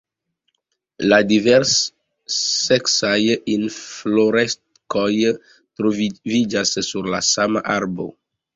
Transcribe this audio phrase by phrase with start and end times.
[1.11, 3.13] La divers-seksaj
[3.57, 5.13] infloreskoj
[5.53, 8.13] troviĝas sur la sama arbo.